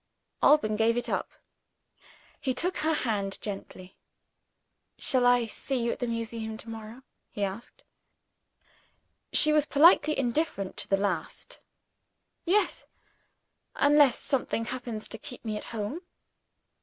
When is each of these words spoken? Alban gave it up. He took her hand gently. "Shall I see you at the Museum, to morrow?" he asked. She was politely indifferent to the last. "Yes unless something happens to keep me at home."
Alban 0.41 0.77
gave 0.77 0.97
it 0.97 1.09
up. 1.09 1.29
He 2.39 2.55
took 2.55 2.77
her 2.77 2.95
hand 2.95 3.37
gently. 3.39 3.99
"Shall 4.97 5.27
I 5.27 5.45
see 5.45 5.77
you 5.79 5.91
at 5.91 5.99
the 5.99 6.07
Museum, 6.07 6.57
to 6.57 6.69
morrow?" 6.71 7.03
he 7.29 7.43
asked. 7.43 7.83
She 9.31 9.53
was 9.53 9.67
politely 9.67 10.17
indifferent 10.17 10.75
to 10.77 10.87
the 10.87 10.97
last. 10.97 11.59
"Yes 12.45 12.87
unless 13.75 14.17
something 14.17 14.65
happens 14.65 15.07
to 15.07 15.19
keep 15.19 15.45
me 15.45 15.55
at 15.55 15.65
home." 15.65 15.99